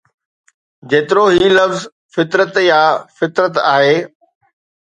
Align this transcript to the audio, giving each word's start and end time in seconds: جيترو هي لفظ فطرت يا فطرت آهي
جيترو 0.89 1.25
هي 1.33 1.49
لفظ 1.57 1.79
فطرت 2.13 2.55
يا 2.69 2.81
فطرت 3.17 3.55
آهي 3.73 3.97